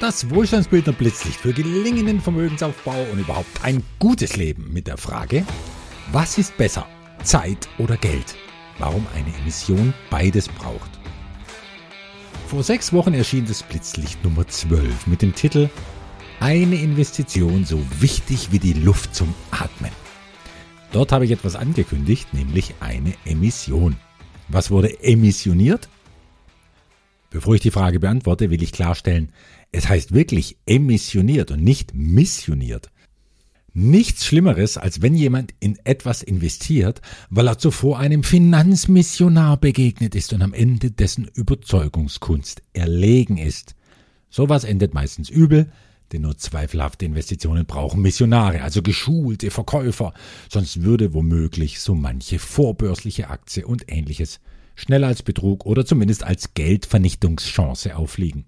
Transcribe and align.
Das 0.00 0.30
Wohlstandsbildner 0.30 0.94
Blitzlicht 0.94 1.38
für 1.38 1.52
gelingenden 1.52 2.22
Vermögensaufbau 2.22 3.04
und 3.12 3.18
überhaupt 3.18 3.62
ein 3.62 3.82
gutes 3.98 4.34
Leben 4.36 4.72
mit 4.72 4.86
der 4.86 4.96
Frage, 4.96 5.44
was 6.10 6.38
ist 6.38 6.56
besser, 6.56 6.86
Zeit 7.22 7.68
oder 7.76 7.98
Geld? 7.98 8.34
Warum 8.78 9.06
eine 9.14 9.28
Emission 9.42 9.92
beides 10.08 10.48
braucht. 10.48 10.90
Vor 12.46 12.62
sechs 12.62 12.94
Wochen 12.94 13.12
erschien 13.12 13.44
das 13.44 13.62
Blitzlicht 13.62 14.24
Nummer 14.24 14.48
12 14.48 15.06
mit 15.06 15.20
dem 15.20 15.34
Titel 15.34 15.68
Eine 16.40 16.76
Investition 16.76 17.66
so 17.66 17.78
wichtig 18.00 18.52
wie 18.52 18.58
die 18.58 18.72
Luft 18.72 19.14
zum 19.14 19.34
Atmen. 19.50 19.92
Dort 20.92 21.12
habe 21.12 21.26
ich 21.26 21.30
etwas 21.30 21.56
angekündigt, 21.56 22.32
nämlich 22.32 22.74
eine 22.80 23.12
Emission. 23.26 23.96
Was 24.48 24.70
wurde 24.70 25.02
emissioniert? 25.02 25.90
Bevor 27.30 27.54
ich 27.54 27.60
die 27.60 27.70
Frage 27.70 28.00
beantworte, 28.00 28.50
will 28.50 28.62
ich 28.62 28.72
klarstellen, 28.72 29.30
es 29.70 29.88
heißt 29.88 30.12
wirklich 30.12 30.56
emissioniert 30.66 31.52
und 31.52 31.62
nicht 31.62 31.94
missioniert. 31.94 32.90
Nichts 33.72 34.26
Schlimmeres, 34.26 34.76
als 34.76 35.00
wenn 35.00 35.14
jemand 35.14 35.54
in 35.60 35.78
etwas 35.84 36.24
investiert, 36.24 37.00
weil 37.30 37.46
er 37.46 37.58
zuvor 37.58 38.00
einem 38.00 38.24
Finanzmissionar 38.24 39.58
begegnet 39.58 40.16
ist 40.16 40.32
und 40.32 40.42
am 40.42 40.52
Ende 40.52 40.90
dessen 40.90 41.30
Überzeugungskunst 41.32 42.62
erlegen 42.72 43.38
ist. 43.38 43.76
Sowas 44.28 44.64
endet 44.64 44.92
meistens 44.92 45.30
übel, 45.30 45.70
denn 46.10 46.22
nur 46.22 46.36
zweifelhafte 46.36 47.04
Investitionen 47.04 47.64
brauchen 47.64 48.02
Missionare, 48.02 48.62
also 48.62 48.82
geschulte 48.82 49.52
Verkäufer, 49.52 50.14
sonst 50.48 50.82
würde 50.82 51.14
womöglich 51.14 51.78
so 51.78 51.94
manche 51.94 52.40
vorbörsliche 52.40 53.30
Aktie 53.30 53.64
und 53.64 53.84
ähnliches 53.86 54.40
schneller 54.80 55.08
als 55.08 55.22
Betrug 55.22 55.66
oder 55.66 55.84
zumindest 55.84 56.24
als 56.24 56.54
Geldvernichtungschance 56.54 57.96
aufliegen. 57.96 58.46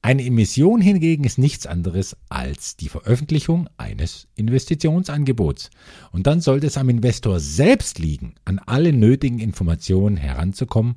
Eine 0.00 0.24
Emission 0.24 0.80
hingegen 0.80 1.24
ist 1.24 1.38
nichts 1.38 1.66
anderes 1.66 2.16
als 2.28 2.76
die 2.76 2.90
Veröffentlichung 2.90 3.68
eines 3.78 4.28
Investitionsangebots. 4.34 5.70
Und 6.12 6.26
dann 6.26 6.42
sollte 6.42 6.66
es 6.66 6.76
am 6.76 6.90
Investor 6.90 7.40
selbst 7.40 7.98
liegen, 7.98 8.34
an 8.44 8.58
alle 8.58 8.92
nötigen 8.92 9.38
Informationen 9.38 10.18
heranzukommen, 10.18 10.96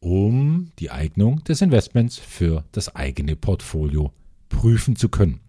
um 0.00 0.70
die 0.78 0.90
Eignung 0.90 1.44
des 1.44 1.60
Investments 1.60 2.16
für 2.16 2.64
das 2.72 2.94
eigene 2.94 3.36
Portfolio 3.36 4.12
prüfen 4.48 4.96
zu 4.96 5.10
können. 5.10 5.40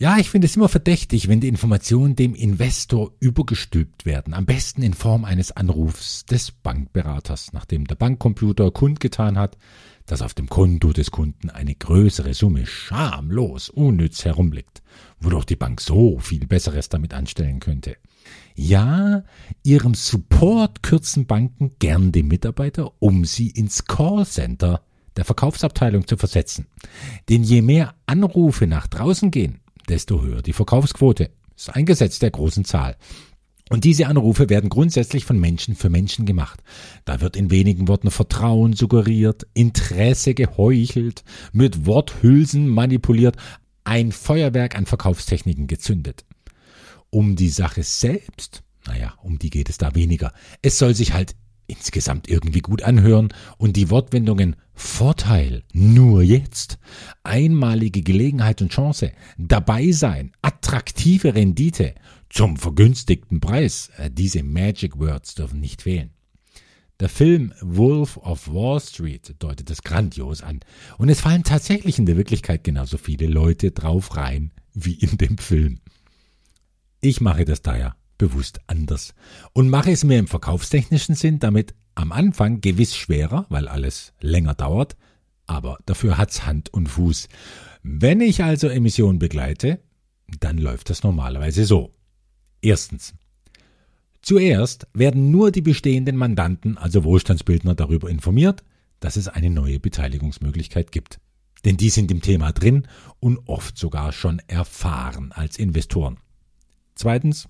Ja, 0.00 0.16
ich 0.16 0.30
finde 0.30 0.46
es 0.46 0.56
immer 0.56 0.70
verdächtig, 0.70 1.28
wenn 1.28 1.40
die 1.40 1.48
Informationen 1.48 2.16
dem 2.16 2.34
Investor 2.34 3.12
übergestülpt 3.20 4.06
werden, 4.06 4.32
am 4.32 4.46
besten 4.46 4.80
in 4.80 4.94
Form 4.94 5.26
eines 5.26 5.52
Anrufs 5.52 6.24
des 6.24 6.52
Bankberaters, 6.52 7.52
nachdem 7.52 7.86
der 7.86 7.96
Bankcomputer 7.96 8.70
kundgetan 8.70 9.36
hat, 9.36 9.58
dass 10.06 10.22
auf 10.22 10.32
dem 10.32 10.48
Konto 10.48 10.94
des 10.94 11.10
Kunden 11.10 11.50
eine 11.50 11.74
größere 11.74 12.32
Summe 12.32 12.64
schamlos 12.64 13.68
unnütz 13.68 14.24
herumliegt, 14.24 14.80
wodurch 15.20 15.44
die 15.44 15.56
Bank 15.56 15.82
so 15.82 16.18
viel 16.18 16.46
Besseres 16.46 16.88
damit 16.88 17.12
anstellen 17.12 17.60
könnte. 17.60 17.98
Ja, 18.54 19.22
ihrem 19.62 19.92
Support 19.92 20.82
kürzen 20.82 21.26
Banken 21.26 21.72
gern 21.78 22.10
die 22.10 22.22
Mitarbeiter, 22.22 22.90
um 23.00 23.26
sie 23.26 23.50
ins 23.50 23.84
Callcenter 23.84 24.80
der 25.16 25.26
Verkaufsabteilung 25.26 26.06
zu 26.06 26.16
versetzen. 26.16 26.68
Denn 27.28 27.42
je 27.44 27.60
mehr 27.60 27.94
Anrufe 28.06 28.66
nach 28.66 28.86
draußen 28.86 29.30
gehen, 29.30 29.59
desto 29.90 30.22
höher 30.22 30.42
die 30.42 30.52
Verkaufsquote. 30.52 31.30
Das 31.54 31.68
ist 31.68 31.76
ein 31.76 31.84
Gesetz 31.84 32.18
der 32.18 32.30
großen 32.30 32.64
Zahl. 32.64 32.96
Und 33.68 33.84
diese 33.84 34.08
Anrufe 34.08 34.48
werden 34.48 34.68
grundsätzlich 34.68 35.24
von 35.24 35.38
Menschen 35.38 35.76
für 35.76 35.90
Menschen 35.90 36.26
gemacht. 36.26 36.60
Da 37.04 37.20
wird 37.20 37.36
in 37.36 37.50
wenigen 37.50 37.86
Worten 37.86 38.10
Vertrauen 38.10 38.72
suggeriert, 38.72 39.46
Interesse 39.54 40.34
geheuchelt, 40.34 41.22
mit 41.52 41.86
Worthülsen 41.86 42.66
manipuliert, 42.66 43.36
ein 43.84 44.10
Feuerwerk 44.10 44.76
an 44.76 44.86
Verkaufstechniken 44.86 45.68
gezündet. 45.68 46.24
Um 47.10 47.36
die 47.36 47.48
Sache 47.48 47.84
selbst, 47.84 48.64
naja, 48.86 49.14
um 49.22 49.38
die 49.38 49.50
geht 49.50 49.68
es 49.68 49.78
da 49.78 49.94
weniger. 49.94 50.32
Es 50.62 50.78
soll 50.78 50.94
sich 50.94 51.12
halt 51.12 51.36
insgesamt 51.68 52.28
irgendwie 52.28 52.60
gut 52.60 52.82
anhören 52.82 53.32
und 53.56 53.76
die 53.76 53.90
Wortwendungen 53.90 54.56
Vorteil, 54.80 55.62
nur 55.72 56.22
jetzt, 56.22 56.78
einmalige 57.22 58.02
Gelegenheit 58.02 58.62
und 58.62 58.72
Chance, 58.72 59.12
dabei 59.36 59.92
sein, 59.92 60.32
attraktive 60.40 61.34
Rendite 61.34 61.94
zum 62.30 62.56
vergünstigten 62.56 63.40
Preis, 63.40 63.90
äh, 63.98 64.10
diese 64.10 64.42
Magic 64.42 64.98
Words 64.98 65.34
dürfen 65.34 65.60
nicht 65.60 65.82
fehlen. 65.82 66.10
Der 66.98 67.10
Film 67.10 67.52
Wolf 67.60 68.16
of 68.16 68.48
Wall 68.48 68.80
Street 68.80 69.34
deutet 69.38 69.68
das 69.68 69.82
grandios 69.82 70.42
an. 70.42 70.60
Und 70.96 71.10
es 71.10 71.20
fallen 71.20 71.44
tatsächlich 71.44 71.98
in 71.98 72.06
der 72.06 72.16
Wirklichkeit 72.16 72.64
genauso 72.64 72.96
viele 72.96 73.26
Leute 73.26 73.72
drauf 73.72 74.16
rein 74.16 74.50
wie 74.72 74.94
in 74.94 75.18
dem 75.18 75.36
Film. 75.36 75.80
Ich 77.02 77.20
mache 77.20 77.44
das 77.44 77.62
daher 77.62 77.96
bewusst 78.16 78.60
anders 78.66 79.14
und 79.52 79.68
mache 79.68 79.92
es 79.92 80.04
mir 80.04 80.18
im 80.18 80.26
verkaufstechnischen 80.26 81.14
Sinn 81.14 81.38
damit 81.38 81.74
am 82.00 82.12
Anfang 82.12 82.60
gewiss 82.60 82.96
schwerer, 82.96 83.46
weil 83.50 83.68
alles 83.68 84.14
länger 84.20 84.54
dauert, 84.54 84.96
aber 85.46 85.78
dafür 85.84 86.16
hat's 86.16 86.46
Hand 86.46 86.72
und 86.72 86.88
Fuß. 86.88 87.28
Wenn 87.82 88.20
ich 88.20 88.42
also 88.42 88.68
Emissionen 88.68 89.18
begleite, 89.18 89.80
dann 90.38 90.58
läuft 90.58 90.90
das 90.90 91.02
normalerweise 91.02 91.64
so. 91.64 91.94
Erstens. 92.62 93.14
Zuerst 94.22 94.86
werden 94.92 95.30
nur 95.30 95.50
die 95.50 95.62
bestehenden 95.62 96.16
Mandanten, 96.16 96.78
also 96.78 97.04
Wohlstandsbildner, 97.04 97.74
darüber 97.74 98.08
informiert, 98.08 98.62
dass 99.00 99.16
es 99.16 99.28
eine 99.28 99.50
neue 99.50 99.80
Beteiligungsmöglichkeit 99.80 100.92
gibt. 100.92 101.20
Denn 101.64 101.76
die 101.76 101.90
sind 101.90 102.10
im 102.10 102.22
Thema 102.22 102.52
drin 102.52 102.86
und 103.18 103.38
oft 103.46 103.76
sogar 103.76 104.12
schon 104.12 104.40
erfahren 104.46 105.32
als 105.32 105.58
Investoren. 105.58 106.18
Zweitens. 106.94 107.48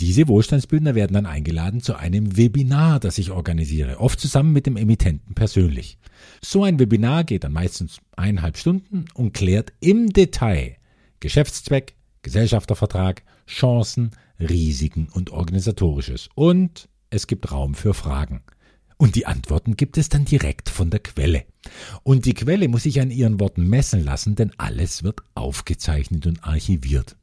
Diese 0.00 0.28
Wohlstandsbildner 0.28 0.94
werden 0.94 1.14
dann 1.14 1.26
eingeladen 1.26 1.80
zu 1.80 1.94
einem 1.94 2.36
Webinar, 2.36 3.00
das 3.00 3.16
ich 3.16 3.30
organisiere, 3.30 3.98
oft 3.98 4.20
zusammen 4.20 4.52
mit 4.52 4.66
dem 4.66 4.76
Emittenten 4.76 5.34
persönlich. 5.34 5.98
So 6.42 6.64
ein 6.64 6.78
Webinar 6.78 7.24
geht 7.24 7.44
dann 7.44 7.52
meistens 7.52 8.00
eineinhalb 8.14 8.58
Stunden 8.58 9.06
und 9.14 9.32
klärt 9.32 9.72
im 9.80 10.12
Detail 10.12 10.76
Geschäftszweck, 11.20 11.94
Gesellschaftervertrag, 12.22 13.22
Chancen, 13.46 14.10
Risiken 14.38 15.08
und 15.12 15.30
Organisatorisches. 15.30 16.28
Und 16.34 16.88
es 17.08 17.26
gibt 17.26 17.50
Raum 17.50 17.74
für 17.74 17.94
Fragen. 17.94 18.42
Und 18.98 19.14
die 19.14 19.26
Antworten 19.26 19.76
gibt 19.76 19.98
es 19.98 20.08
dann 20.08 20.24
direkt 20.24 20.68
von 20.68 20.90
der 20.90 21.00
Quelle. 21.00 21.44
Und 22.02 22.24
die 22.24 22.34
Quelle 22.34 22.68
muss 22.68 22.84
sich 22.84 23.00
an 23.00 23.10
ihren 23.10 23.40
Worten 23.40 23.66
messen 23.68 24.04
lassen, 24.04 24.34
denn 24.34 24.52
alles 24.58 25.02
wird 25.02 25.20
aufgezeichnet 25.34 26.26
und 26.26 26.44
archiviert. 26.44 27.16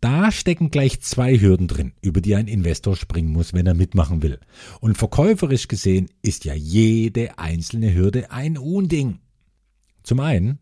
Da 0.00 0.30
stecken 0.30 0.70
gleich 0.70 1.00
zwei 1.00 1.40
Hürden 1.40 1.66
drin, 1.66 1.92
über 2.02 2.20
die 2.20 2.36
ein 2.36 2.46
Investor 2.46 2.94
springen 2.94 3.32
muss, 3.32 3.52
wenn 3.52 3.66
er 3.66 3.74
mitmachen 3.74 4.22
will. 4.22 4.38
Und 4.80 4.96
verkäuferisch 4.96 5.66
gesehen 5.66 6.08
ist 6.22 6.44
ja 6.44 6.54
jede 6.54 7.38
einzelne 7.38 7.92
Hürde 7.92 8.30
ein 8.30 8.56
Unding. 8.58 9.18
Zum 10.04 10.20
einen 10.20 10.60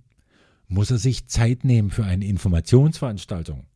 muss 0.68 0.90
er 0.90 0.98
sich 0.98 1.26
Zeit 1.28 1.64
nehmen 1.64 1.90
für 1.90 2.04
eine 2.04 2.24
Informationsveranstaltung. 2.24 3.66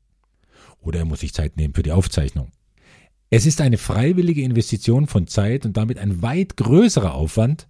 Oder 0.81 1.01
er 1.01 1.05
muss 1.05 1.21
sich 1.21 1.35
Zeit 1.35 1.59
nehmen 1.59 1.75
für 1.75 1.83
die 1.83 1.93
Aufzeichnung. 1.93 2.51
Es 3.29 3.45
ist 3.45 3.61
eine 3.61 3.79
freiwillige 3.79 4.43
Investition 4.43 5.07
von 5.07 5.27
Zeit 5.27 5.67
und 5.67 5.77
damit 5.77 5.99
ein 5.99 6.23
weit 6.23 6.57
größerer 6.57 7.15
Aufwand, 7.15 7.69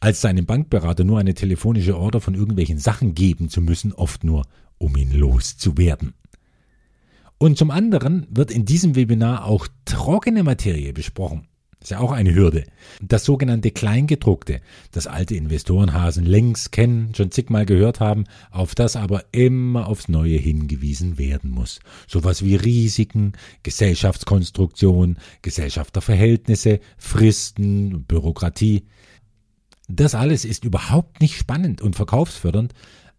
als 0.00 0.20
seinem 0.20 0.44
Bankberater 0.44 1.04
nur 1.04 1.20
eine 1.20 1.34
telefonische 1.34 1.96
Order 1.96 2.20
von 2.20 2.34
irgendwelchen 2.34 2.78
Sachen 2.78 3.14
geben 3.14 3.48
zu 3.48 3.60
müssen, 3.60 3.92
oft 3.92 4.24
nur, 4.24 4.44
um 4.78 4.96
ihn 4.96 5.12
loszuwerden. 5.12 6.14
Und 7.42 7.58
zum 7.58 7.72
anderen 7.72 8.24
wird 8.30 8.52
in 8.52 8.64
diesem 8.64 8.94
Webinar 8.94 9.46
auch 9.46 9.66
trockene 9.84 10.44
Materie 10.44 10.92
besprochen. 10.92 11.48
Das 11.80 11.86
ist 11.86 11.90
ja 11.90 11.98
auch 11.98 12.12
eine 12.12 12.36
Hürde. 12.36 12.62
Das 13.00 13.24
sogenannte 13.24 13.72
Kleingedruckte, 13.72 14.60
das 14.92 15.08
alte 15.08 15.34
Investorenhasen 15.34 16.24
längst 16.24 16.70
kennen, 16.70 17.12
schon 17.16 17.32
zigmal 17.32 17.66
gehört 17.66 17.98
haben, 17.98 18.26
auf 18.52 18.76
das 18.76 18.94
aber 18.94 19.24
immer 19.32 19.88
aufs 19.88 20.06
Neue 20.06 20.36
hingewiesen 20.36 21.18
werden 21.18 21.50
muss. 21.50 21.80
Sowas 22.06 22.44
wie 22.44 22.54
Risiken, 22.54 23.32
Gesellschaftskonstruktion, 23.64 25.18
Gesellschafterverhältnisse, 25.42 26.78
Fristen, 26.96 28.04
Bürokratie. 28.04 28.84
Das 29.88 30.14
alles 30.14 30.44
ist 30.44 30.64
überhaupt 30.64 31.20
nicht 31.20 31.36
spannend 31.36 31.82
und 31.82 31.96
verkaufsfördernd, 31.96 32.72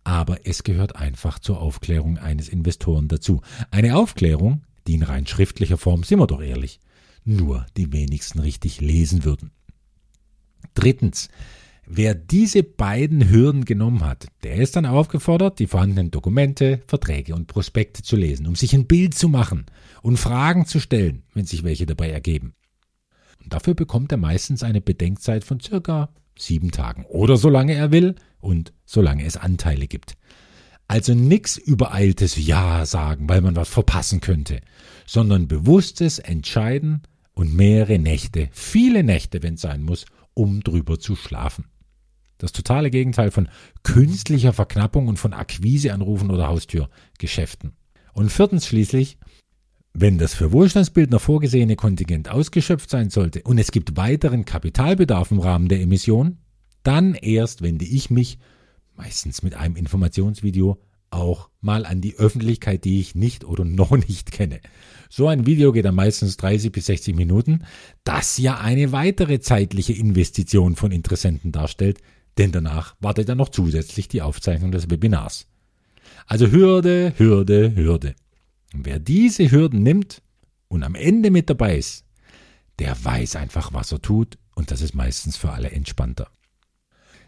aber 0.03 0.45
es 0.45 0.63
gehört 0.63 0.95
einfach 0.95 1.39
zur 1.39 1.59
Aufklärung 1.59 2.17
eines 2.17 2.49
Investoren 2.49 3.07
dazu. 3.07 3.41
Eine 3.71 3.95
Aufklärung, 3.95 4.63
die 4.87 4.95
in 4.95 5.03
rein 5.03 5.27
schriftlicher 5.27 5.77
Form, 5.77 6.03
sind 6.03 6.19
wir 6.19 6.27
doch 6.27 6.41
ehrlich, 6.41 6.79
nur 7.25 7.65
die 7.77 7.91
wenigsten 7.93 8.39
richtig 8.39 8.81
lesen 8.81 9.23
würden. 9.23 9.51
Drittens, 10.73 11.29
wer 11.85 12.15
diese 12.15 12.63
beiden 12.63 13.29
Hürden 13.29 13.65
genommen 13.65 14.03
hat, 14.03 14.27
der 14.43 14.55
ist 14.55 14.75
dann 14.75 14.85
aufgefordert, 14.85 15.59
die 15.59 15.67
vorhandenen 15.67 16.11
Dokumente, 16.11 16.81
Verträge 16.87 17.35
und 17.35 17.47
Prospekte 17.47 18.01
zu 18.01 18.15
lesen, 18.15 18.47
um 18.47 18.55
sich 18.55 18.73
ein 18.73 18.87
Bild 18.87 19.13
zu 19.13 19.29
machen 19.29 19.65
und 20.01 20.17
Fragen 20.17 20.65
zu 20.65 20.79
stellen, 20.79 21.23
wenn 21.33 21.45
sich 21.45 21.63
welche 21.63 21.85
dabei 21.85 22.09
ergeben. 22.09 22.53
Und 23.41 23.53
dafür 23.53 23.73
bekommt 23.73 24.11
er 24.11 24.17
meistens 24.17 24.63
eine 24.63 24.81
Bedenkzeit 24.81 25.43
von 25.43 25.59
circa 25.59 26.09
sieben 26.37 26.71
Tagen 26.71 27.05
oder 27.05 27.37
solange 27.37 27.73
er 27.73 27.91
will 27.91 28.15
und 28.39 28.73
solange 28.85 29.25
es 29.25 29.37
Anteile 29.37 29.87
gibt. 29.87 30.15
Also 30.87 31.13
nix 31.13 31.57
übereiltes 31.57 32.35
Ja 32.35 32.85
sagen, 32.85 33.29
weil 33.29 33.41
man 33.41 33.55
was 33.55 33.69
verpassen 33.69 34.21
könnte, 34.21 34.59
sondern 35.05 35.47
bewusstes 35.47 36.19
Entscheiden 36.19 37.03
und 37.33 37.53
mehrere 37.53 37.97
Nächte, 37.99 38.49
viele 38.51 39.03
Nächte, 39.03 39.41
wenn 39.43 39.55
es 39.55 39.61
sein 39.61 39.83
muss, 39.83 40.05
um 40.33 40.61
drüber 40.61 40.99
zu 40.99 41.15
schlafen. 41.15 41.65
Das 42.37 42.51
totale 42.51 42.89
Gegenteil 42.91 43.31
von 43.31 43.47
künstlicher 43.83 44.53
Verknappung 44.53 45.07
und 45.07 45.17
von 45.17 45.33
Akquiseanrufen 45.33 46.29
oder 46.29 46.47
Haustürgeschäften. 46.47 47.73
Und 48.13 48.31
viertens 48.31 48.67
schließlich, 48.67 49.17
wenn 49.93 50.17
das 50.17 50.33
für 50.33 50.51
Wohlstandsbildner 50.51 51.19
vorgesehene 51.19 51.75
Kontingent 51.75 52.29
ausgeschöpft 52.29 52.89
sein 52.89 53.09
sollte 53.11 53.43
und 53.43 53.59
es 53.59 53.71
gibt 53.71 53.95
weiteren 53.95 54.43
Kapitalbedarf 54.43 55.31
im 55.31 55.39
Rahmen 55.39 55.69
der 55.69 55.81
Emission, 55.81 56.37
dann 56.81 57.13
erst 57.13 57.61
wende 57.61 57.85
ich 57.85 58.09
mich, 58.09 58.39
meistens 58.95 59.43
mit 59.43 59.55
einem 59.55 59.75
Informationsvideo, 59.75 60.79
auch 61.11 61.49
mal 61.61 61.85
an 61.85 62.01
die 62.01 62.17
Öffentlichkeit, 62.17 62.85
die 62.85 62.99
ich 62.99 63.13
nicht 63.13 63.45
oder 63.45 63.65
noch 63.65 63.91
nicht 63.91 64.31
kenne. 64.31 64.61
So 65.09 65.27
ein 65.27 65.45
Video 65.45 65.71
geht 65.71 65.85
dann 65.85 65.93
meistens 65.93 66.37
30 66.37 66.71
bis 66.71 66.87
60 66.87 67.15
Minuten, 67.15 67.63
das 68.03 68.39
ja 68.39 68.59
eine 68.59 68.91
weitere 68.91 69.39
zeitliche 69.39 69.93
Investition 69.93 70.75
von 70.75 70.91
Interessenten 70.91 71.51
darstellt, 71.51 71.99
denn 72.39 72.51
danach 72.51 72.95
wartet 72.99 73.29
dann 73.29 73.37
noch 73.37 73.49
zusätzlich 73.49 74.07
die 74.07 74.23
Aufzeichnung 74.23 74.71
des 74.71 74.89
Webinars. 74.89 75.45
Also 76.25 76.47
Hürde, 76.47 77.13
Hürde, 77.15 77.75
Hürde. 77.75 78.15
Und 78.73 78.85
wer 78.85 78.99
diese 78.99 79.49
Hürden 79.49 79.83
nimmt 79.83 80.21
und 80.67 80.83
am 80.83 80.95
Ende 80.95 81.31
mit 81.31 81.49
dabei 81.49 81.77
ist, 81.77 82.05
der 82.79 83.03
weiß 83.03 83.35
einfach, 83.35 83.73
was 83.73 83.91
er 83.91 84.01
tut 84.01 84.37
und 84.55 84.71
das 84.71 84.81
ist 84.81 84.95
meistens 84.95 85.37
für 85.37 85.51
alle 85.51 85.71
entspannter. 85.71 86.27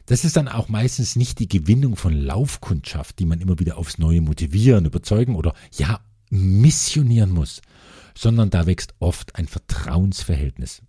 Das 0.07 0.23
ist 0.23 0.35
dann 0.35 0.47
auch 0.47 0.69
meistens 0.69 1.15
nicht 1.15 1.39
die 1.39 1.47
Gewinnung 1.47 1.95
von 1.95 2.13
Laufkundschaft, 2.13 3.17
die 3.19 3.25
man 3.25 3.41
immer 3.41 3.59
wieder 3.59 3.77
aufs 3.77 3.97
Neue 3.97 4.21
motivieren, 4.21 4.85
überzeugen 4.85 5.35
oder 5.35 5.53
ja, 5.71 5.99
missionieren 6.29 7.31
muss, 7.31 7.61
sondern 8.15 8.49
da 8.49 8.65
wächst 8.65 8.93
oft 8.99 9.35
ein 9.35 9.47
Vertrauensverhältnis. 9.47 10.81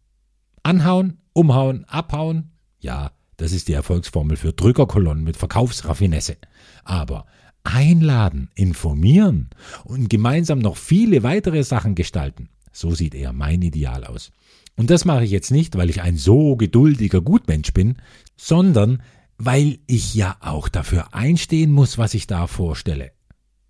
Anhauen, 0.63 1.19
umhauen, 1.33 1.85
abhauen, 1.85 2.51
ja, 2.79 3.13
das 3.37 3.53
ist 3.53 3.69
die 3.69 3.75
Erfolgsformel 3.75 4.37
für 4.37 4.53
Drückerkolonnen 4.53 5.25
mit 5.25 5.37
Verkaufsraffinesse. 5.37 6.37
Aber 6.85 7.27
einladen, 7.67 8.51
informieren 8.55 9.51
und 9.85 10.09
gemeinsam 10.09 10.59
noch 10.59 10.77
viele 10.77 11.23
weitere 11.23 11.65
Sachen 11.65 11.95
gestalten, 11.95 12.49
so 12.73 12.95
sieht 12.95 13.15
eher 13.15 13.33
mein 13.33 13.63
Ideal 13.63 14.05
aus. 14.05 14.33
Und 14.77 14.91
das 14.91 15.05
mache 15.05 15.25
ich 15.25 15.31
jetzt 15.31 15.51
nicht, 15.51 15.77
weil 15.77 15.91
ich 15.91 16.03
ein 16.03 16.17
so 16.17 16.57
geduldiger 16.57 17.23
Gutmensch 17.23 17.73
bin, 17.73 17.97
sondern 18.37 19.03
weil 19.39 19.79
ich 19.87 20.15
ja 20.15 20.37
auch 20.41 20.69
dafür 20.69 21.15
einstehen 21.15 21.73
muss, 21.73 21.99
was 21.99 22.15
ich 22.15 22.27
da 22.27 22.47
vorstelle. 22.47 23.13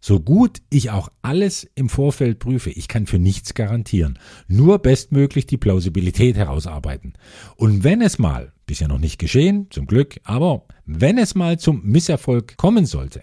So 0.01 0.21
gut 0.21 0.63
ich 0.71 0.91
auch 0.91 1.11
alles 1.23 1.69
im 1.75 1.89
Vorfeld 1.89 2.39
prüfe, 2.39 2.71
ich 2.71 2.87
kann 2.87 3.07
für 3.07 3.19
nichts 3.19 3.55
garantieren, 3.55 4.19
nur 4.47 4.79
bestmöglich 4.79 5.47
die 5.47 5.57
Plausibilität 5.57 6.37
herausarbeiten. 6.37 7.15
Und 7.57 7.83
wenn 7.83 8.01
es 8.03 8.19
mal, 8.19 8.53
bisher 8.67 8.87
noch 8.87 9.01
nicht 9.01 9.19
geschehen, 9.19 9.67
zum 9.71 9.87
Glück, 9.87 10.21
aber 10.23 10.67
wenn 10.85 11.19
es 11.19 11.35
mal 11.35 11.59
zum 11.59 11.83
Misserfolg 11.85 12.57
kommen 12.57 12.87
sollte, 12.87 13.23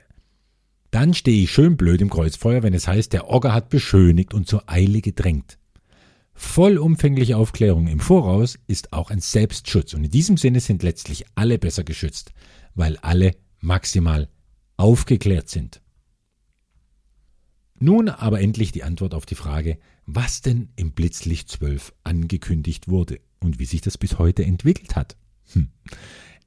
dann 0.93 1.15
stehe 1.15 1.43
ich 1.43 1.51
schön 1.51 1.75
blöd 1.75 2.01
im 2.01 2.11
Kreuzfeuer, 2.11 2.61
wenn 2.61 2.75
es 2.75 2.87
heißt, 2.87 3.13
der 3.13 3.27
Ogger 3.27 3.51
hat 3.51 3.69
beschönigt 3.69 4.33
und 4.35 4.47
zur 4.47 4.69
Eile 4.69 5.01
gedrängt. 5.01 5.57
Vollumfängliche 6.35 7.35
Aufklärung 7.35 7.87
im 7.87 7.99
Voraus 7.99 8.59
ist 8.67 8.93
auch 8.93 9.09
ein 9.09 9.19
Selbstschutz 9.19 9.95
und 9.95 10.03
in 10.03 10.11
diesem 10.11 10.37
Sinne 10.37 10.59
sind 10.59 10.83
letztlich 10.83 11.25
alle 11.33 11.57
besser 11.57 11.83
geschützt, 11.83 12.31
weil 12.75 12.97
alle 12.97 13.35
maximal 13.59 14.29
aufgeklärt 14.77 15.49
sind. 15.49 15.81
Nun 17.79 18.07
aber 18.07 18.39
endlich 18.39 18.71
die 18.71 18.83
Antwort 18.83 19.15
auf 19.15 19.25
die 19.25 19.35
Frage, 19.35 19.79
was 20.05 20.41
denn 20.41 20.69
im 20.75 20.91
Blitzlicht 20.91 21.49
12 21.49 21.91
angekündigt 22.03 22.87
wurde 22.87 23.19
und 23.39 23.57
wie 23.57 23.65
sich 23.65 23.81
das 23.81 23.97
bis 23.97 24.19
heute 24.19 24.45
entwickelt 24.45 24.95
hat. 24.95 25.17
Hm. 25.53 25.69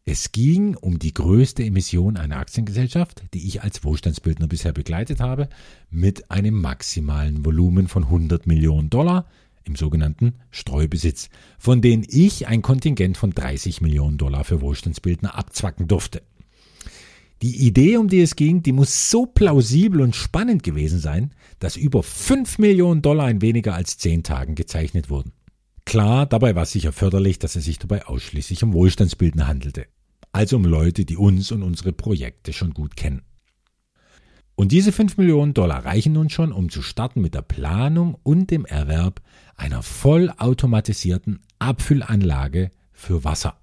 Es 0.09 0.31
ging 0.31 0.77
um 0.77 1.01
die 1.01 1.13
größte 1.13 1.65
Emission 1.65 2.17
einer 2.17 2.37
Aktiengesellschaft, 2.37 3.25
die 3.35 3.45
ich 3.49 3.65
als 3.65 3.83
Wohlstandsbildner 3.83 4.47
bisher 4.47 4.73
begleitet 4.73 5.19
habe, 5.19 5.49
mit 5.91 6.31
einem 6.31 6.61
maximalen 6.61 7.45
Volumen 7.45 7.89
von 7.89 8.05
100 8.05 8.47
Millionen 8.47 8.89
Dollar 8.89 9.27
im 9.65 9.75
sogenannten 9.75 10.35
Streubesitz, 10.53 11.29
von 11.59 11.83
denen 11.83 12.07
ich 12.09 12.47
ein 12.47 12.63
Kontingent 12.63 13.17
von 13.17 13.33
30 13.33 13.81
Millionen 13.81 14.17
Dollar 14.17 14.45
für 14.45 14.61
Wohlstandsbildner 14.61 15.37
abzwacken 15.37 15.89
durfte. 15.89 16.23
Die 17.43 17.67
Idee, 17.67 17.97
um 17.97 18.07
die 18.07 18.21
es 18.21 18.37
ging, 18.37 18.63
die 18.63 18.73
muss 18.73 19.11
so 19.11 19.27
plausibel 19.27 20.01
und 20.03 20.15
spannend 20.15 20.63
gewesen 20.63 21.01
sein, 21.01 21.33
dass 21.59 21.77
über 21.77 22.05
5 22.05 22.59
Millionen 22.59 23.03
Dollar 23.03 23.29
in 23.29 23.43
weniger 23.43 23.75
als 23.75 23.99
10 23.99 24.23
Tagen 24.23 24.55
gezeichnet 24.55 25.11
wurden. 25.11 25.33
Klar, 25.85 26.27
dabei 26.27 26.55
war 26.55 26.67
sicher 26.67 26.93
förderlich, 26.93 27.39
dass 27.39 27.57
es 27.57 27.65
sich 27.65 27.79
dabei 27.79 28.07
ausschließlich 28.07 28.63
um 28.65 28.73
Wohlstandsbildner 28.73 29.47
handelte, 29.47 29.87
also 30.37 30.57
um 30.57 30.67
Leute, 30.67 31.07
die 31.07 31.17
uns 31.17 31.51
und 31.51 31.63
unsere 31.63 31.93
Projekte 31.93 32.53
schon 32.53 32.75
gut 32.75 32.95
kennen. 32.95 33.23
Und 34.55 34.71
diese 34.71 34.93
5 34.93 35.17
Millionen 35.17 35.55
Dollar 35.55 35.87
reichen 35.87 36.13
nun 36.13 36.29
schon, 36.29 36.53
um 36.53 36.69
zu 36.69 36.83
starten 36.83 37.23
mit 37.23 37.35
der 37.35 37.41
Planung 37.41 38.19
und 38.23 38.51
dem 38.51 38.67
Erwerb 38.67 39.23
einer 39.57 39.83
vollautomatisierten 39.83 41.41
Abfüllanlage 41.59 42.71
für 42.93 43.25
Wasser. 43.25 43.59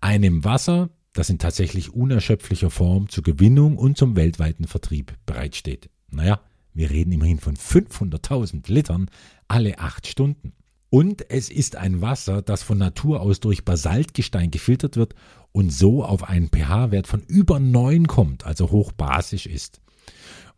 Einem 0.00 0.42
Wasser, 0.42 0.90
das 1.12 1.30
in 1.30 1.38
tatsächlich 1.38 1.94
unerschöpflicher 1.94 2.70
Form 2.70 3.08
zur 3.08 3.22
Gewinnung 3.22 3.78
und 3.78 3.96
zum 3.96 4.16
weltweiten 4.16 4.66
Vertrieb 4.66 5.14
bereitsteht. 5.24 5.88
Naja, 6.10 6.40
wir 6.74 6.90
reden 6.90 7.12
immerhin 7.12 7.38
von 7.38 7.54
500.000 7.54 8.72
Litern 8.72 9.08
alle 9.46 9.78
acht 9.78 10.08
Stunden. 10.08 10.52
Und 10.94 11.30
es 11.30 11.48
ist 11.48 11.76
ein 11.76 12.02
Wasser, 12.02 12.42
das 12.42 12.62
von 12.62 12.76
Natur 12.76 13.22
aus 13.22 13.40
durch 13.40 13.64
Basaltgestein 13.64 14.50
gefiltert 14.50 14.98
wird 14.98 15.14
und 15.50 15.72
so 15.72 16.04
auf 16.04 16.28
einen 16.28 16.50
pH-Wert 16.50 17.06
von 17.06 17.22
über 17.22 17.58
9 17.60 18.06
kommt, 18.06 18.44
also 18.44 18.70
hochbasisch 18.70 19.46
ist. 19.46 19.80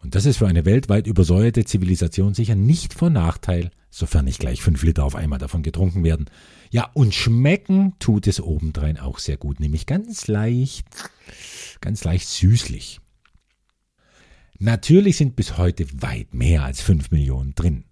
Und 0.00 0.16
das 0.16 0.26
ist 0.26 0.38
für 0.38 0.48
eine 0.48 0.64
weltweit 0.64 1.06
übersäuerte 1.06 1.64
Zivilisation 1.64 2.34
sicher 2.34 2.56
nicht 2.56 2.94
von 2.94 3.12
Nachteil, 3.12 3.70
sofern 3.90 4.24
nicht 4.24 4.40
gleich 4.40 4.60
fünf 4.60 4.82
Liter 4.82 5.04
auf 5.04 5.14
einmal 5.14 5.38
davon 5.38 5.62
getrunken 5.62 6.02
werden. 6.02 6.26
Ja, 6.72 6.90
und 6.94 7.14
schmecken 7.14 7.94
tut 8.00 8.26
es 8.26 8.40
obendrein 8.40 8.98
auch 8.98 9.20
sehr 9.20 9.36
gut, 9.36 9.60
nämlich 9.60 9.86
ganz 9.86 10.26
leicht, 10.26 10.84
ganz 11.80 12.02
leicht 12.02 12.26
süßlich. 12.26 12.98
Natürlich 14.58 15.16
sind 15.16 15.36
bis 15.36 15.58
heute 15.58 15.86
weit 16.02 16.34
mehr 16.34 16.64
als 16.64 16.80
fünf 16.80 17.12
Millionen 17.12 17.54
drin. 17.54 17.84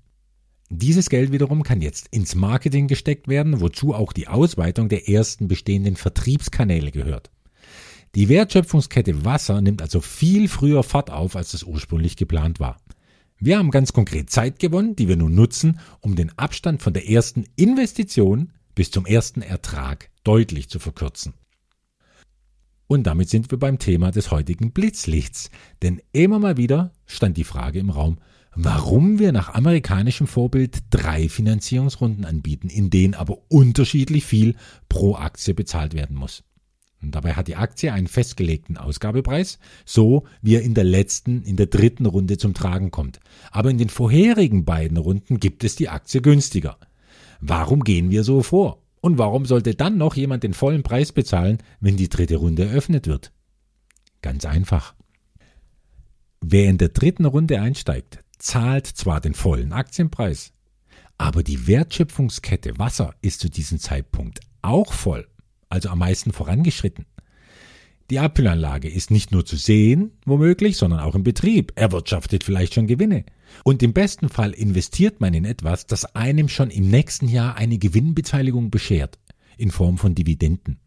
Dieses 0.74 1.10
Geld 1.10 1.32
wiederum 1.32 1.64
kann 1.64 1.82
jetzt 1.82 2.08
ins 2.12 2.34
Marketing 2.34 2.88
gesteckt 2.88 3.28
werden, 3.28 3.60
wozu 3.60 3.92
auch 3.92 4.14
die 4.14 4.26
Ausweitung 4.26 4.88
der 4.88 5.06
ersten 5.06 5.46
bestehenden 5.46 5.96
Vertriebskanäle 5.96 6.90
gehört. 6.90 7.30
Die 8.14 8.30
Wertschöpfungskette 8.30 9.22
Wasser 9.26 9.60
nimmt 9.60 9.82
also 9.82 10.00
viel 10.00 10.48
früher 10.48 10.82
Fahrt 10.82 11.10
auf, 11.10 11.36
als 11.36 11.52
es 11.52 11.64
ursprünglich 11.64 12.16
geplant 12.16 12.58
war. 12.58 12.78
Wir 13.38 13.58
haben 13.58 13.70
ganz 13.70 13.92
konkret 13.92 14.30
Zeit 14.30 14.58
gewonnen, 14.60 14.96
die 14.96 15.08
wir 15.08 15.16
nun 15.16 15.34
nutzen, 15.34 15.78
um 16.00 16.16
den 16.16 16.36
Abstand 16.38 16.80
von 16.80 16.94
der 16.94 17.06
ersten 17.06 17.44
Investition 17.56 18.50
bis 18.74 18.90
zum 18.90 19.04
ersten 19.04 19.42
Ertrag 19.42 20.08
deutlich 20.24 20.70
zu 20.70 20.78
verkürzen. 20.78 21.34
Und 22.86 23.02
damit 23.02 23.28
sind 23.28 23.50
wir 23.50 23.58
beim 23.58 23.78
Thema 23.78 24.10
des 24.10 24.30
heutigen 24.30 24.72
Blitzlichts. 24.72 25.50
Denn 25.82 26.00
immer 26.12 26.38
mal 26.38 26.56
wieder 26.56 26.92
stand 27.04 27.36
die 27.36 27.44
Frage 27.44 27.78
im 27.78 27.90
Raum, 27.90 28.16
warum 28.54 29.18
wir 29.18 29.32
nach 29.32 29.54
amerikanischem 29.54 30.26
Vorbild 30.26 30.78
drei 30.90 31.28
Finanzierungsrunden 31.28 32.24
anbieten, 32.24 32.68
in 32.68 32.90
denen 32.90 33.14
aber 33.14 33.38
unterschiedlich 33.48 34.24
viel 34.24 34.56
pro 34.88 35.14
Aktie 35.16 35.54
bezahlt 35.54 35.94
werden 35.94 36.16
muss. 36.16 36.44
Und 37.02 37.14
dabei 37.14 37.34
hat 37.34 37.48
die 37.48 37.56
Aktie 37.56 37.92
einen 37.92 38.06
festgelegten 38.06 38.76
Ausgabepreis, 38.76 39.58
so 39.84 40.24
wie 40.40 40.54
er 40.54 40.62
in 40.62 40.74
der 40.74 40.84
letzten, 40.84 41.42
in 41.42 41.56
der 41.56 41.66
dritten 41.66 42.06
Runde 42.06 42.38
zum 42.38 42.54
Tragen 42.54 42.92
kommt. 42.92 43.18
Aber 43.50 43.70
in 43.70 43.78
den 43.78 43.88
vorherigen 43.88 44.64
beiden 44.64 44.96
Runden 44.96 45.40
gibt 45.40 45.64
es 45.64 45.74
die 45.74 45.88
Aktie 45.88 46.22
günstiger. 46.22 46.78
Warum 47.40 47.82
gehen 47.82 48.10
wir 48.10 48.22
so 48.22 48.42
vor? 48.42 48.82
Und 49.00 49.18
warum 49.18 49.46
sollte 49.46 49.74
dann 49.74 49.98
noch 49.98 50.14
jemand 50.14 50.44
den 50.44 50.54
vollen 50.54 50.84
Preis 50.84 51.10
bezahlen, 51.10 51.58
wenn 51.80 51.96
die 51.96 52.08
dritte 52.08 52.36
Runde 52.36 52.66
eröffnet 52.66 53.08
wird? 53.08 53.32
Ganz 54.20 54.44
einfach. 54.44 54.94
Wer 56.40 56.70
in 56.70 56.78
der 56.78 56.90
dritten 56.90 57.24
Runde 57.24 57.60
einsteigt, 57.60 58.21
zahlt 58.42 58.86
zwar 58.86 59.20
den 59.20 59.34
vollen 59.34 59.72
Aktienpreis, 59.72 60.52
aber 61.18 61.42
die 61.42 61.66
Wertschöpfungskette 61.66 62.78
Wasser 62.78 63.14
ist 63.22 63.40
zu 63.40 63.48
diesem 63.48 63.78
Zeitpunkt 63.78 64.40
auch 64.62 64.92
voll 64.92 65.26
also 65.72 65.88
am 65.88 65.98
meisten 65.98 66.32
vorangeschritten. 66.32 67.06
Die 68.10 68.18
Abfüllanlage 68.18 68.90
ist 68.90 69.10
nicht 69.10 69.32
nur 69.32 69.46
zu 69.46 69.56
sehen, 69.56 70.12
womöglich, 70.26 70.76
sondern 70.76 71.00
auch 71.00 71.14
im 71.14 71.22
Betrieb, 71.22 71.72
erwirtschaftet 71.76 72.44
vielleicht 72.44 72.74
schon 72.74 72.86
Gewinne. 72.86 73.24
Und 73.64 73.82
im 73.82 73.94
besten 73.94 74.28
Fall 74.28 74.52
investiert 74.52 75.20
man 75.20 75.32
in 75.32 75.46
etwas, 75.46 75.86
das 75.86 76.14
einem 76.14 76.48
schon 76.48 76.70
im 76.70 76.88
nächsten 76.90 77.26
Jahr 77.26 77.56
eine 77.56 77.78
Gewinnbeteiligung 77.78 78.70
beschert, 78.70 79.18
in 79.56 79.70
Form 79.70 79.96
von 79.96 80.14
Dividenden. 80.14 80.78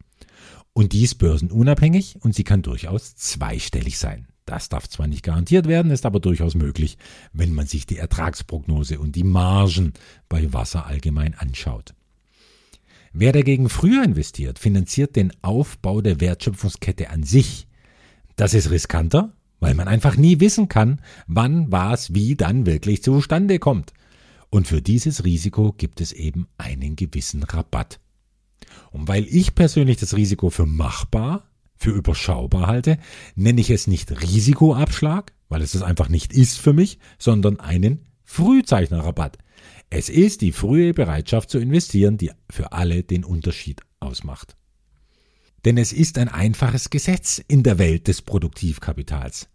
Und 0.72 0.92
dies 0.92 1.16
börsenunabhängig 1.16 2.16
und 2.20 2.34
sie 2.34 2.44
kann 2.44 2.62
durchaus 2.62 3.16
zweistellig 3.16 3.98
sein. 3.98 4.28
Das 4.46 4.68
darf 4.68 4.88
zwar 4.88 5.08
nicht 5.08 5.24
garantiert 5.24 5.66
werden, 5.66 5.90
ist 5.90 6.06
aber 6.06 6.20
durchaus 6.20 6.54
möglich, 6.54 6.98
wenn 7.32 7.52
man 7.52 7.66
sich 7.66 7.84
die 7.84 7.98
Ertragsprognose 7.98 9.00
und 9.00 9.16
die 9.16 9.24
Margen 9.24 9.92
bei 10.28 10.52
Wasser 10.52 10.86
allgemein 10.86 11.34
anschaut. 11.34 11.94
Wer 13.12 13.32
dagegen 13.32 13.68
früher 13.68 14.04
investiert, 14.04 14.58
finanziert 14.58 15.16
den 15.16 15.32
Aufbau 15.42 16.00
der 16.00 16.20
Wertschöpfungskette 16.20 17.10
an 17.10 17.24
sich. 17.24 17.66
Das 18.36 18.54
ist 18.54 18.70
riskanter, 18.70 19.32
weil 19.58 19.74
man 19.74 19.88
einfach 19.88 20.16
nie 20.16 20.38
wissen 20.38 20.68
kann, 20.68 21.00
wann 21.26 21.72
was 21.72 22.14
wie 22.14 22.36
dann 22.36 22.66
wirklich 22.66 23.02
zustande 23.02 23.58
kommt. 23.58 23.94
Und 24.50 24.68
für 24.68 24.80
dieses 24.80 25.24
Risiko 25.24 25.72
gibt 25.72 26.00
es 26.00 26.12
eben 26.12 26.46
einen 26.56 26.94
gewissen 26.94 27.42
Rabatt. 27.42 27.98
Und 28.92 29.08
weil 29.08 29.24
ich 29.24 29.54
persönlich 29.54 29.96
das 29.96 30.14
Risiko 30.14 30.50
für 30.50 30.66
machbar, 30.66 31.48
für 31.76 31.90
überschaubar 31.90 32.66
halte, 32.66 32.98
nenne 33.34 33.60
ich 33.60 33.70
es 33.70 33.86
nicht 33.86 34.22
Risikoabschlag, 34.22 35.32
weil 35.48 35.62
es 35.62 35.72
das 35.72 35.82
einfach 35.82 36.08
nicht 36.08 36.32
ist 36.32 36.58
für 36.58 36.72
mich, 36.72 36.98
sondern 37.18 37.60
einen 37.60 38.06
Frühzeichnerrabatt. 38.24 39.38
Es 39.88 40.08
ist 40.08 40.40
die 40.40 40.52
frühe 40.52 40.92
Bereitschaft 40.92 41.50
zu 41.50 41.58
investieren, 41.58 42.18
die 42.18 42.32
für 42.50 42.72
alle 42.72 43.02
den 43.04 43.24
Unterschied 43.24 43.82
ausmacht. 44.00 44.56
Denn 45.64 45.78
es 45.78 45.92
ist 45.92 46.18
ein 46.18 46.28
einfaches 46.28 46.90
Gesetz 46.90 47.42
in 47.46 47.62
der 47.62 47.78
Welt 47.78 48.08
des 48.08 48.22
Produktivkapitals. 48.22 49.48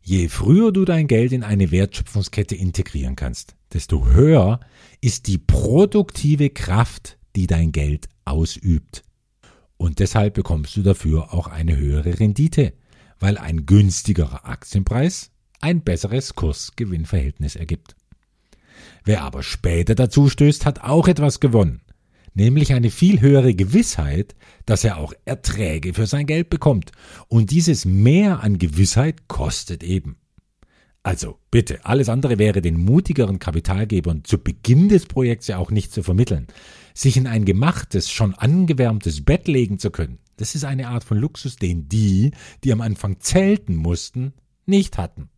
Je 0.00 0.28
früher 0.28 0.72
du 0.72 0.84
dein 0.84 1.06
Geld 1.06 1.32
in 1.32 1.42
eine 1.42 1.70
Wertschöpfungskette 1.70 2.54
integrieren 2.54 3.16
kannst, 3.16 3.56
desto 3.72 4.06
höher 4.06 4.60
ist 5.00 5.26
die 5.26 5.38
produktive 5.38 6.50
Kraft, 6.50 7.18
die 7.36 7.46
dein 7.46 7.72
Geld 7.72 8.08
ausübt. 8.24 9.02
Und 9.78 10.00
deshalb 10.00 10.34
bekommst 10.34 10.76
du 10.76 10.82
dafür 10.82 11.32
auch 11.32 11.46
eine 11.46 11.76
höhere 11.76 12.18
Rendite, 12.20 12.74
weil 13.20 13.38
ein 13.38 13.64
günstigerer 13.64 14.46
Aktienpreis 14.46 15.30
ein 15.60 15.82
besseres 15.82 16.34
Kurs-Gewinn-Verhältnis 16.34 17.56
ergibt. 17.56 17.96
Wer 19.04 19.22
aber 19.22 19.42
später 19.42 19.94
dazu 19.94 20.28
stößt, 20.28 20.66
hat 20.66 20.82
auch 20.82 21.08
etwas 21.08 21.40
gewonnen, 21.40 21.80
nämlich 22.34 22.74
eine 22.74 22.90
viel 22.90 23.20
höhere 23.20 23.54
Gewissheit, 23.54 24.34
dass 24.66 24.84
er 24.84 24.98
auch 24.98 25.12
Erträge 25.24 25.94
für 25.94 26.06
sein 26.06 26.26
Geld 26.26 26.50
bekommt. 26.50 26.92
Und 27.28 27.50
dieses 27.52 27.84
Mehr 27.84 28.42
an 28.42 28.58
Gewissheit 28.58 29.28
kostet 29.28 29.82
eben. 29.82 30.16
Also 31.04 31.38
bitte, 31.50 31.84
alles 31.84 32.08
andere 32.08 32.38
wäre 32.38 32.60
den 32.60 32.78
mutigeren 32.78 33.38
Kapitalgebern 33.38 34.24
zu 34.24 34.38
Beginn 34.38 34.88
des 34.88 35.06
Projekts 35.06 35.46
ja 35.46 35.56
auch 35.56 35.70
nicht 35.70 35.92
zu 35.92 36.02
vermitteln 36.02 36.48
sich 36.98 37.16
in 37.16 37.26
ein 37.26 37.44
gemachtes, 37.44 38.10
schon 38.10 38.34
angewärmtes 38.34 39.24
Bett 39.24 39.46
legen 39.46 39.78
zu 39.78 39.90
können, 39.90 40.18
das 40.36 40.54
ist 40.54 40.64
eine 40.64 40.88
Art 40.88 41.04
von 41.04 41.18
Luxus, 41.18 41.56
den 41.56 41.88
die, 41.88 42.32
die 42.64 42.72
am 42.72 42.80
Anfang 42.80 43.20
zelten 43.20 43.76
mussten, 43.76 44.32
nicht 44.66 44.98
hatten. 44.98 45.28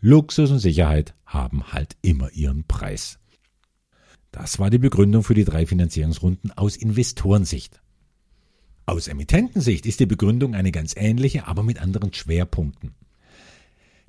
Luxus 0.00 0.50
und 0.50 0.60
Sicherheit 0.60 1.14
haben 1.24 1.72
halt 1.72 1.96
immer 2.02 2.30
ihren 2.32 2.64
Preis. 2.64 3.18
Das 4.30 4.58
war 4.58 4.70
die 4.70 4.78
Begründung 4.78 5.22
für 5.22 5.34
die 5.34 5.44
drei 5.44 5.66
Finanzierungsrunden 5.66 6.52
aus 6.52 6.76
Investorensicht. 6.76 7.80
Aus 8.84 9.08
Emittentensicht 9.08 9.86
ist 9.86 9.98
die 9.98 10.06
Begründung 10.06 10.54
eine 10.54 10.70
ganz 10.70 10.94
ähnliche, 10.96 11.48
aber 11.48 11.62
mit 11.62 11.80
anderen 11.80 12.12
Schwerpunkten. 12.12 12.94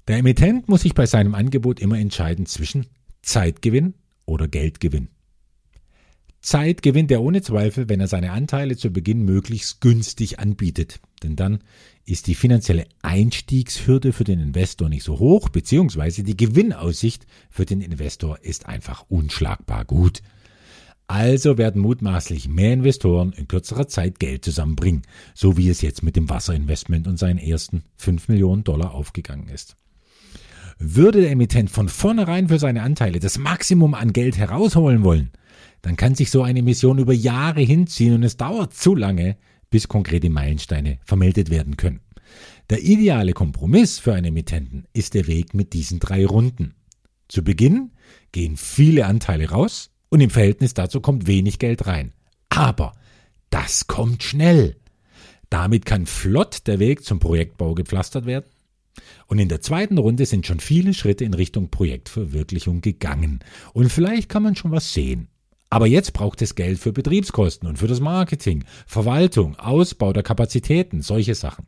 Der 0.08 0.18
Emittent 0.18 0.68
muss 0.70 0.82
sich 0.82 0.94
bei 0.94 1.06
seinem 1.06 1.34
Angebot 1.34 1.80
immer 1.80 1.98
entscheiden 1.98 2.46
zwischen 2.46 2.86
Zeitgewinn 3.22 3.96
oder 4.26 4.48
Geldgewinn. 4.48 5.10
Zeit 6.42 6.82
gewinnt 6.82 7.12
er 7.12 7.22
ohne 7.22 7.42
Zweifel, 7.42 7.90
wenn 7.90 8.00
er 8.00 8.08
seine 8.08 8.32
Anteile 8.32 8.78
zu 8.78 8.92
Beginn 8.92 9.26
möglichst 9.26 9.82
günstig 9.82 10.40
anbietet. 10.40 11.00
Denn 11.24 11.36
dann 11.36 11.60
ist 12.06 12.28
die 12.28 12.36
finanzielle 12.36 12.86
Einstiegshürde 13.02 14.14
für 14.14 14.24
den 14.24 14.40
Investor 14.40 14.88
nicht 14.88 15.04
so 15.04 15.20
hoch, 15.20 15.50
beziehungsweise 15.50 16.24
die 16.24 16.38
Gewinnaussicht 16.38 17.26
für 17.50 17.66
den 17.66 17.82
Investor 17.82 18.40
ist 18.42 18.66
einfach 18.66 19.06
unschlagbar 19.10 19.84
gut. 19.84 20.22
Also 21.08 21.58
werden 21.58 21.82
mutmaßlich 21.82 22.50
mehr 22.50 22.74
Investoren 22.74 23.32
in 23.32 23.48
kürzerer 23.48 23.88
Zeit 23.88 24.20
Geld 24.20 24.44
zusammenbringen, 24.44 25.04
so 25.34 25.56
wie 25.56 25.70
es 25.70 25.82
jetzt 25.82 26.04
mit 26.04 26.18
dem 26.18 26.30
Wasserinvestment 26.30 27.08
und 27.08 27.18
seinen 27.18 27.40
ersten 27.40 27.84
5 27.96 28.28
Millionen 28.28 28.66
Dollar 28.66 28.94
aufgegangen 28.94 29.48
ist. 29.48 29.78
Würde 30.80 31.22
der 31.22 31.32
Emittent 31.32 31.72
von 31.72 31.90
vornherein 31.90 32.50
für 32.50 32.60
seine 32.60 32.84
Anteile 32.84 33.20
das 33.20 33.38
Maximum 33.38 33.94
an 33.94 34.14
Geld 34.14 34.38
herausholen 34.38 35.04
wollen, 35.04 35.32
dann 35.88 35.96
kann 35.96 36.16
sich 36.16 36.32
so 36.32 36.44
eine 36.44 36.62
Mission 36.62 37.00
über 37.00 37.14
Jahre 37.14 37.62
hinziehen 37.62 38.14
und 38.14 38.24
es 38.24 38.36
dauert 38.36 38.74
zu 38.74 38.94
lange, 38.94 39.38
bis 39.70 39.88
konkrete 39.88 40.30
Meilensteine 40.30 41.00
vermeldet 41.06 41.50
werden 41.50 41.78
können. 41.78 42.02
Der 42.70 42.84
ideale 42.84 43.32
Kompromiss 43.32 43.98
für 43.98 44.14
einen 44.14 44.26
Emittenten 44.26 44.86
ist 44.92 45.14
der 45.14 45.28
Weg 45.28 45.54
mit 45.54 45.72
diesen 45.72 46.00
drei 46.00 46.26
Runden. 46.26 46.76
Zu 47.30 47.42
Beginn 47.42 47.92
gehen 48.34 48.58
viele 48.58 49.06
Anteile 49.06 49.50
raus 49.50 49.90
und 50.10 50.20
im 50.20 50.30
Verhältnis 50.30 50.74
dazu 50.74 51.00
kommt 51.00 51.26
wenig 51.26 51.58
Geld 51.58 51.88
rein. 51.88 52.12
Aber 52.50 52.94
das 53.50 53.88
kommt 53.88 54.24
schnell. 54.24 54.76
Damit 55.50 55.86
kann 55.86 56.06
flott 56.06 56.68
der 56.68 56.80
Weg 56.80 57.06
zum 57.06 57.20
Projektbau 57.20 57.76
gepflastert 57.76 58.26
werden. 58.26 58.46
Und 59.28 59.40
in 59.40 59.48
der 59.48 59.62
zweiten 59.62 59.98
Runde 59.98 60.26
sind 60.26 60.46
schon 60.46 60.60
viele 60.60 60.94
Schritte 60.94 61.24
in 61.24 61.34
Richtung 61.34 61.70
Projektverwirklichung 61.70 62.82
gegangen. 62.82 63.40
Und 63.72 63.90
vielleicht 63.90 64.28
kann 64.28 64.44
man 64.44 64.56
schon 64.56 64.72
was 64.72 64.94
sehen. 64.94 65.30
Aber 65.70 65.88
jetzt 65.88 66.14
braucht 66.14 66.42
es 66.42 66.56
Geld 66.56 66.80
für 66.80 66.94
Betriebskosten 66.94 67.68
und 67.68 67.78
für 67.78 67.88
das 67.88 68.00
Marketing, 68.00 68.64
Verwaltung, 68.86 69.56
Ausbau 69.58 70.14
der 70.14 70.24
Kapazitäten, 70.24 71.02
solche 71.02 71.36
Sachen. 71.36 71.66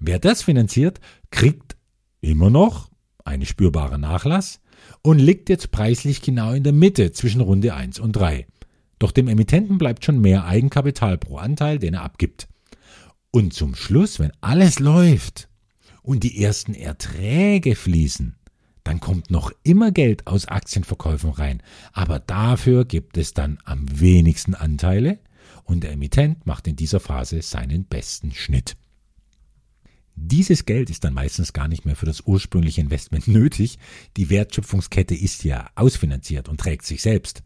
Wer 0.00 0.18
das 0.18 0.42
finanziert, 0.42 1.00
kriegt 1.30 1.76
immer 2.20 2.50
noch 2.50 2.90
einen 3.24 3.46
spürbaren 3.46 4.00
Nachlass 4.00 4.60
und 5.02 5.18
liegt 5.18 5.48
jetzt 5.48 5.70
preislich 5.70 6.22
genau 6.22 6.52
in 6.52 6.64
der 6.64 6.72
Mitte 6.72 7.12
zwischen 7.12 7.40
Runde 7.40 7.74
1 7.74 8.00
und 8.00 8.12
3. 8.12 8.46
Doch 8.98 9.12
dem 9.12 9.28
Emittenten 9.28 9.78
bleibt 9.78 10.04
schon 10.04 10.20
mehr 10.20 10.44
Eigenkapital 10.44 11.16
pro 11.18 11.36
Anteil, 11.36 11.78
den 11.78 11.94
er 11.94 12.02
abgibt. 12.02 12.48
Und 13.30 13.54
zum 13.54 13.74
Schluss, 13.74 14.18
wenn 14.18 14.32
alles 14.40 14.80
läuft 14.80 15.48
und 16.02 16.24
die 16.24 16.42
ersten 16.42 16.74
Erträge 16.74 17.76
fließen, 17.76 18.36
dann 18.84 19.00
kommt 19.00 19.30
noch 19.30 19.52
immer 19.62 19.90
Geld 19.92 20.26
aus 20.26 20.46
Aktienverkäufen 20.46 21.30
rein. 21.30 21.62
Aber 21.92 22.18
dafür 22.18 22.84
gibt 22.84 23.16
es 23.16 23.34
dann 23.34 23.58
am 23.64 23.86
wenigsten 24.00 24.54
Anteile 24.54 25.18
und 25.64 25.82
der 25.82 25.92
Emittent 25.92 26.46
macht 26.46 26.66
in 26.66 26.76
dieser 26.76 27.00
Phase 27.00 27.42
seinen 27.42 27.84
besten 27.84 28.32
Schnitt. 28.32 28.76
Dieses 30.16 30.66
Geld 30.66 30.90
ist 30.90 31.04
dann 31.04 31.14
meistens 31.14 31.52
gar 31.52 31.68
nicht 31.68 31.86
mehr 31.86 31.96
für 31.96 32.06
das 32.06 32.22
ursprüngliche 32.22 32.80
Investment 32.80 33.26
nötig. 33.28 33.78
Die 34.16 34.30
Wertschöpfungskette 34.30 35.14
ist 35.14 35.44
ja 35.44 35.68
ausfinanziert 35.74 36.48
und 36.48 36.60
trägt 36.60 36.84
sich 36.84 37.02
selbst. 37.02 37.42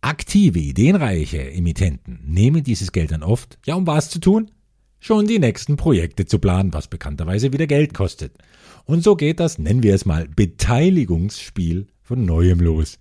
Aktive, 0.00 0.60
ideenreiche 0.60 1.50
Emittenten 1.50 2.20
nehmen 2.24 2.62
dieses 2.62 2.92
Geld 2.92 3.10
dann 3.10 3.24
oft, 3.24 3.58
ja, 3.66 3.74
um 3.74 3.86
was 3.86 4.10
zu 4.10 4.20
tun? 4.20 4.50
Schon 5.00 5.26
die 5.26 5.38
nächsten 5.38 5.76
Projekte 5.76 6.26
zu 6.26 6.38
planen, 6.38 6.72
was 6.72 6.88
bekannterweise 6.88 7.52
wieder 7.52 7.66
Geld 7.66 7.94
kostet. 7.94 8.32
Und 8.84 9.04
so 9.04 9.16
geht 9.16 9.38
das, 9.38 9.58
nennen 9.58 9.82
wir 9.82 9.94
es 9.94 10.06
mal, 10.06 10.28
Beteiligungsspiel 10.28 11.86
von 12.02 12.24
neuem 12.24 12.60
los. 12.60 12.98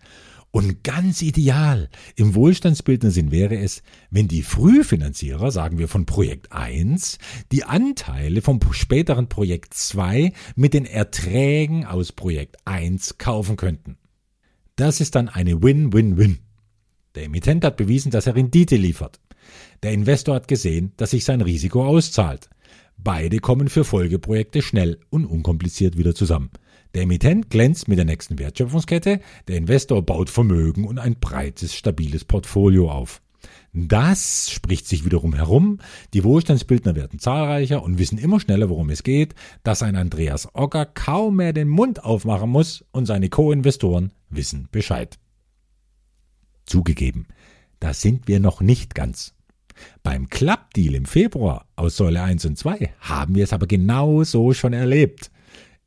Und 0.52 0.84
ganz 0.84 1.22
ideal 1.22 1.90
im 2.16 2.34
Wohlstandsbildnersinn 2.34 3.32
wäre 3.32 3.58
es, 3.58 3.84
wenn 4.10 4.28
die 4.28 4.42
Frühfinanzierer, 4.42 5.52
sagen 5.52 5.78
wir 5.78 5.88
von 5.88 6.06
Projekt 6.06 6.52
1, 6.52 7.20
die 7.52 7.64
Anteile 7.64 8.42
vom 8.42 8.60
späteren 8.72 9.28
Projekt 9.28 9.74
2 9.74 10.34
mit 10.56 10.74
den 10.74 10.86
Erträgen 10.86 11.86
aus 11.86 12.12
Projekt 12.12 12.58
1 12.66 13.18
kaufen 13.18 13.56
könnten. 13.56 13.98
Das 14.76 15.02
ist 15.02 15.16
dann 15.16 15.30
eine 15.30 15.62
Win-Win-Win. 15.62 16.40
Der 17.16 17.24
Emittent 17.24 17.66
hat 17.66 17.78
bewiesen, 17.78 18.12
dass 18.12 18.28
er 18.28 18.36
Rendite 18.36 18.78
liefert. 18.78 19.20
Der 19.84 19.92
Investor 19.92 20.36
hat 20.36 20.48
gesehen, 20.48 20.94
dass 20.98 21.12
sich 21.12 21.26
sein 21.26 21.42
Risiko 21.42 21.86
auszahlt. 21.86 22.50
Beide 22.98 23.40
kommen 23.40 23.70
für 23.70 23.84
Folgeprojekte 23.84 24.62
schnell 24.62 25.00
und 25.10 25.26
unkompliziert 25.26 25.98
wieder 25.98 26.16
zusammen. 26.16 26.50
Der 26.96 27.04
Emittent 27.04 27.50
glänzt 27.50 27.88
mit 27.88 27.98
der 27.98 28.06
nächsten 28.06 28.40
Wertschöpfungskette, 28.40 29.20
der 29.48 29.58
Investor 29.58 30.02
baut 30.02 30.30
Vermögen 30.30 30.88
und 30.88 30.98
ein 30.98 31.20
breites, 31.20 31.76
stabiles 31.76 32.26
Portfolio 32.26 32.90
auf. 32.90 33.22
Das 33.74 34.50
spricht 34.50 34.88
sich 34.88 35.06
wiederum 35.06 35.36
herum, 35.36 35.80
die 36.14 36.24
Wohlstandsbildner 36.24 36.96
werden 36.96 37.20
zahlreicher 37.20 37.84
und 37.84 38.00
wissen 38.00 38.18
immer 38.18 38.40
schneller, 38.40 38.70
worum 38.70 38.90
es 38.90 39.04
geht, 39.04 39.36
dass 39.64 39.84
ein 39.84 39.96
Andreas 39.96 40.50
Ogger 40.56 40.86
kaum 40.86 41.36
mehr 41.36 41.54
den 41.54 41.70
Mund 41.70 42.04
aufmachen 42.04 42.50
muss 42.50 42.84
und 42.92 43.06
seine 43.06 43.30
Co-Investoren 43.30 44.12
wissen 44.30 44.68
Bescheid. 44.72 45.20
Zugegeben, 46.66 47.28
da 47.80 47.94
sind 47.94 48.28
wir 48.28 48.40
noch 48.40 48.62
nicht 48.62 48.96
ganz. 48.96 49.37
Beim 50.04 50.30
Klappdeal 50.30 50.96
im 50.96 51.06
Februar 51.06 51.68
aus 51.76 51.98
Säule 51.98 52.22
1 52.22 52.46
und 52.46 52.58
2 52.58 52.94
haben 53.00 53.36
wir 53.36 53.44
es 53.44 53.54
aber 53.54 53.68
genau 53.68 54.24
so 54.24 54.54
schon 54.54 54.74
erlebt. 54.74 55.32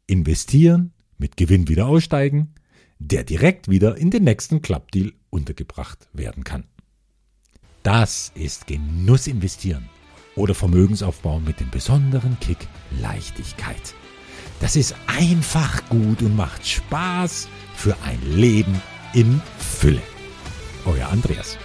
Investieren, 0.07 0.93
mit 1.19 1.37
Gewinn 1.37 1.69
wieder 1.69 1.87
aussteigen, 1.87 2.55
der 2.99 3.25
direkt 3.25 3.69
wieder 3.69 3.97
in 3.97 4.11
den 4.11 4.25
nächsten 4.25 4.63
Klappdeal 4.63 5.13
untergebracht 5.31 6.09
werden 6.13 6.45
kann. 6.45 6.65
Das 7.83 8.33
ist 8.35 8.67
Genuss 8.67 9.27
investieren. 9.27 9.89
oder 10.37 10.55
Vermögensaufbau 10.55 11.41
mit 11.41 11.61
dem 11.61 11.71
besonderen 11.71 12.39
Kick 12.41 12.59
Leichtigkeit. 13.01 13.95
Das 14.61 14.77
ist 14.77 14.95
einfach 15.07 15.89
gut 15.89 16.23
und 16.23 16.37
macht 16.37 16.67
Spaß 16.67 17.49
für 17.75 17.97
ein 18.05 18.21
Leben 18.37 18.81
in 19.15 19.41
Fülle. 19.59 20.03
Euer 20.85 21.09
Andreas. 21.09 21.59